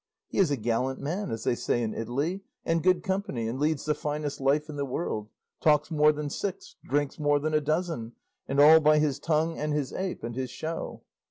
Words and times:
He 0.29 0.39
is 0.39 0.49
a 0.49 0.57
'gallant 0.57 0.99
man' 0.99 1.29
as 1.29 1.43
they 1.43 1.53
say 1.53 1.83
in 1.83 1.93
Italy, 1.93 2.41
and 2.65 2.81
good 2.81 3.03
company, 3.03 3.47
and 3.47 3.59
leads 3.59 3.85
the 3.85 3.93
finest 3.93 4.41
life 4.41 4.67
in 4.67 4.75
the 4.75 4.83
world; 4.83 5.29
talks 5.59 5.91
more 5.91 6.11
than 6.11 6.27
six, 6.31 6.75
drinks 6.83 7.19
more 7.19 7.37
than 7.37 7.53
a 7.53 7.61
dozen, 7.61 8.13
and 8.47 8.59
all 8.59 8.79
by 8.79 8.97
his 8.97 9.19
tongue, 9.19 9.59
and 9.59 9.73
his 9.73 9.93
ape, 9.93 10.23
and 10.23 10.33
his 10.35 10.49
show." 10.49 11.03